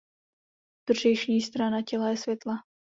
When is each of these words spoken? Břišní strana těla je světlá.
Břišní 0.89 1.41
strana 1.41 1.81
těla 1.87 2.09
je 2.09 2.17
světlá. 2.17 2.53